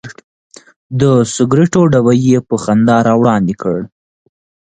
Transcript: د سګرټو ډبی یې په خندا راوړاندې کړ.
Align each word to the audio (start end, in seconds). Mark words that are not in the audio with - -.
د 0.99 1.01
سګرټو 1.35 1.81
ډبی 1.91 2.15
یې 2.29 2.39
په 2.47 2.55
خندا 2.63 2.97
راوړاندې 3.07 3.55
کړ. 3.61 3.77